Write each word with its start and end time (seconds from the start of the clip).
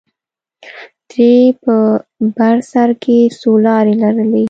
درې 1.09 1.33
په 1.63 1.75
بر 2.35 2.55
سر 2.71 2.89
کښې 3.01 3.19
څو 3.39 3.51
لارې 3.65 3.93
لرلې. 4.03 4.39